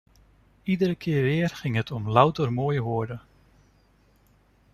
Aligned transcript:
Iedere 0.63 0.95
keer 0.95 1.21
weer 1.23 1.49
ging 1.49 1.75
het 1.75 1.91
om 1.91 2.09
louter 2.09 2.53
mooie 2.53 2.81
woorden. 2.81 3.21